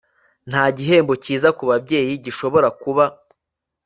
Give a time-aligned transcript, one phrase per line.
[0.49, 3.03] nta gihembo cyiza kubabyeyi gishobora kuba